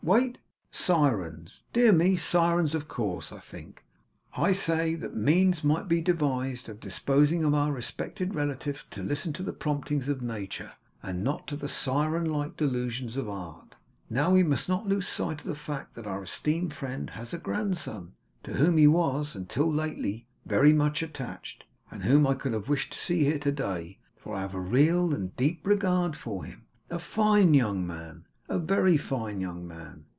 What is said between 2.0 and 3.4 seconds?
sirens, of course. I